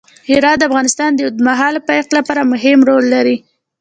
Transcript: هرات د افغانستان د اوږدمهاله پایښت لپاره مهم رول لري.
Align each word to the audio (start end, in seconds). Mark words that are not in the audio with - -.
هرات 0.31 0.57
د 0.59 0.63
افغانستان 0.69 1.09
د 1.13 1.19
اوږدمهاله 1.25 1.79
پایښت 1.89 2.11
لپاره 2.17 2.49
مهم 2.53 2.79
رول 2.89 3.05
لري. 3.15 3.35